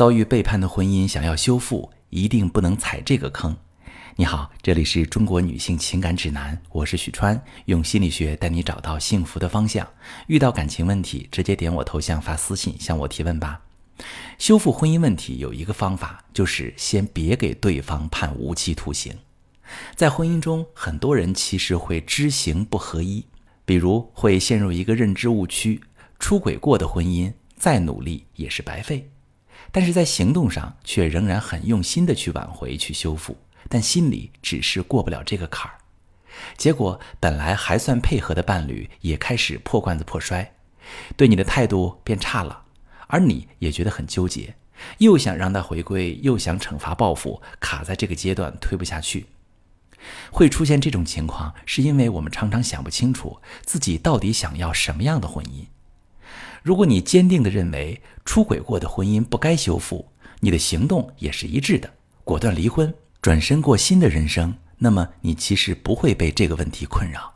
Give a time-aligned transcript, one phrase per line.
[0.00, 3.54] 遭遇背叛的婚姻想要修复，一定不能踩这个坑。
[4.16, 9.86] 你好，这里是中国女性情感指南，我是许川，用心理学带你找到幸福的方向。
[10.26, 13.60] 遇到感情问题，直接点我头像发私信向我提问吧。
[14.38, 19.14] 修复婚姻问题有一个方法，就是先别给对方判无期徒刑。
[19.94, 23.22] 在婚姻中，很多人其实会知行不合一，
[23.66, 25.78] 比如会陷入一个认知误区：
[26.18, 29.06] 出轨过的婚姻再努力也是白费。
[29.72, 33.36] 但是在行动上却仍然很用心的去挽回、去修复，
[33.68, 35.78] 但心里只是过不了这个坎儿。
[36.56, 40.54] 结果本来还算配合的伴侣也开始破罐子破摔，
[41.16, 42.62] 对你的态度变差了，
[43.08, 44.54] 而你也觉得很纠结，
[44.98, 49.26] 又想让他回归，又想惩罚报复，卡在这个阶段推不下去。
[50.30, 55.66] 会出现这种情况，是因为我们常常想不清楚自己到底想要什么样的婚姻。
[56.62, 60.06] 如果你坚定地认为出轨过的婚姻不该修复，
[60.40, 61.90] 你的行动也是一致的，
[62.22, 62.92] 果断离婚，
[63.22, 67.32] 转身过新的人生，那么你其实不会被这个问题困扰。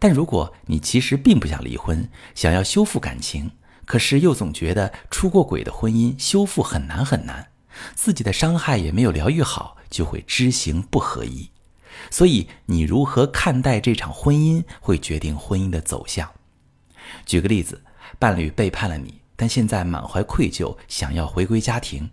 [0.00, 3.52] 但如果你其实并不想离婚，想要修复感情，
[3.84, 7.48] 可是又总觉得出过轨的婚姻修复很难很难，
[7.94, 11.50] 自己的伤害也没有疗愈好，就会知行不合一。
[12.10, 16.28] 所以，你如何看待这场婚姻，会决定婚姻的走向。
[17.24, 17.82] 举个例子。
[18.18, 22.10] 伴侣背叛了你，但现在满怀愧疚，想要回归家庭。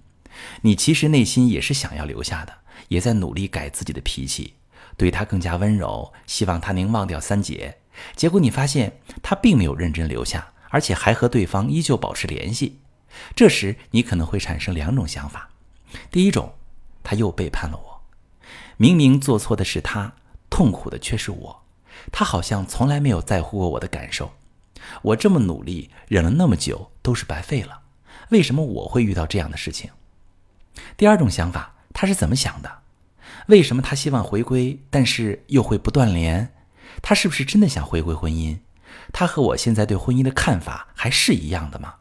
[0.61, 2.53] 你其实内心也是想要留下的，
[2.87, 4.55] 也在努力改自己的脾气，
[4.97, 7.77] 对他更加温柔，希望他能忘掉三姐。
[8.15, 12.79] 结果你发现他并没有认真留下，而且还和对方依旧保持联系。
[13.35, 15.49] 这时你可能会产生两种想法：
[16.09, 16.53] 第一种，
[17.03, 18.01] 他又背叛了我，
[18.77, 20.13] 明明做错的是他，
[20.49, 21.63] 痛苦的却是我，
[22.11, 24.33] 他好像从来没有在乎过我的感受。
[25.01, 27.81] 我这么努力，忍了那么久，都是白费了。
[28.29, 29.91] 为什么我会遇到这样的事情？
[30.97, 32.79] 第二种想法，他是怎么想的？
[33.47, 36.53] 为什么他希望回归，但是又会不断联？
[37.01, 38.59] 他是不是真的想回归婚姻？
[39.11, 41.95] 他和我现在对婚姻的看法还是一样的吗？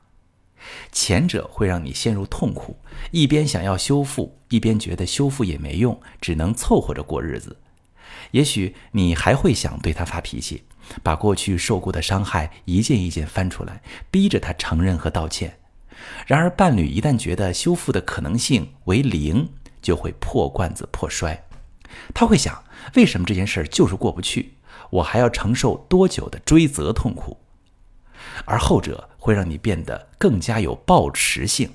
[0.92, 2.78] 前者会让你陷入痛苦，
[3.10, 7.58] 一边想要修复，一边觉得修复也没用，只能凑合着过日子。
[8.30, 10.64] 也许你还会想对他发脾气。
[11.02, 15.58] 把过去受过的伤害一件一件翻出来，逼着他承认和道歉。
[16.26, 19.48] 然而，伴侣一旦觉得修复的可能性为零，
[19.80, 21.44] 就会破罐子破摔。
[22.12, 22.64] 他会想：
[22.94, 24.54] 为什么这件事儿就是过不去？
[24.90, 27.38] 我还要承受多久的追责痛苦？
[28.44, 31.70] 而后者会让你变得更加有抱持性。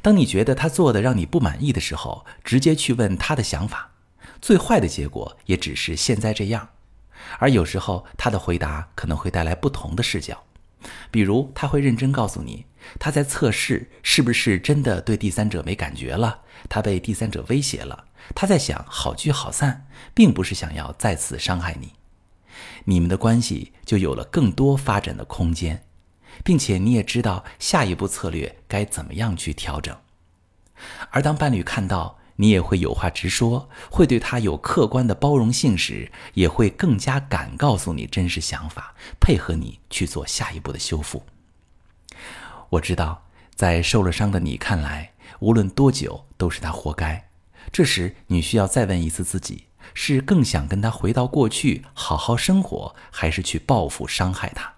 [0.00, 3.92] 当你觉得他做的让你不满意的时候，直接去问他的想法。
[4.40, 6.68] 最坏的结果也只是现在这样。
[7.38, 10.44] 而有时候，他的回答可能会带来不同的视角，
[11.10, 12.66] 比如他会认真告诉你，
[12.98, 21.92] 他在测试是不是真的对第三者没感觉了，他被第三者威胁了，他在想好聚好散，并不是想要再次伤害你，
[22.84, 25.84] 你们的关系就有了更多发展的空间，
[26.44, 29.96] 并且你也知道下一步策略该怎么样去调整，
[31.10, 32.18] 而当伴侣看到。
[32.40, 41.24] 你也会有话直说，会对他有客观的包容性时，也会更加敢告诉你真实想法，配合你去做下一步的修复。
[42.70, 43.24] 我知道，
[43.56, 47.28] 在受了伤的你看来，无论多久都是他活该。
[47.72, 54.74] 这时，你需要再问一次自己：是更想跟他回到过去，好好生活，还是去报复伤害他？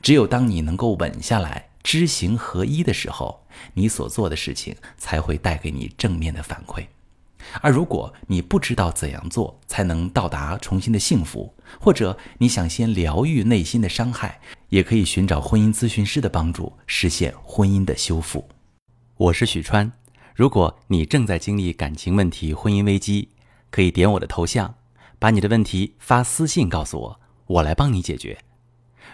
[0.00, 1.67] 只有当你能够稳下来。
[1.82, 6.86] 知行合一的时候，你所做的事情才会带给你正面的反馈。
[7.62, 18.48] 而如果你不知道怎样做才能到达重新的幸福，或者你想先疗愈内心的伤害，也可以寻找婚姻咨询师的帮助，实现婚姻的修复。
[19.16, 19.90] 我是许川，
[20.34, 23.30] 如果你正在经历感情问题、婚姻危机，
[23.70, 24.74] 可以点我的头像，
[25.18, 28.36] 把你的问题发私信告诉我，我来帮你解决。